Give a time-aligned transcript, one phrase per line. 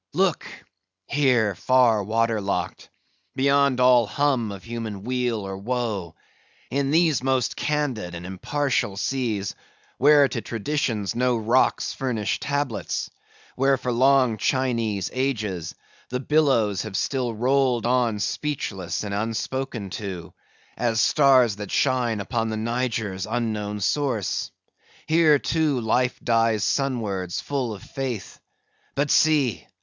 [0.13, 0.47] Look!
[1.05, 2.89] here, far water locked;
[3.35, 6.15] beyond all hum of human weal or woe;
[6.71, 9.53] in these most candid and impartial seas;
[9.99, 13.11] where to traditions no rocks furnish tablets;
[13.55, 15.75] where for long Chinese ages,
[16.09, 20.33] the billows have still rolled on speechless and unspoken to,
[20.77, 24.49] as stars that shine upon the Niger's unknown source;
[25.05, 28.39] here, too, life dies sunwards full of faith;
[28.95, 29.67] but see!